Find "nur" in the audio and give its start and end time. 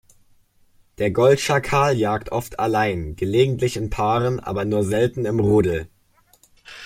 4.65-4.83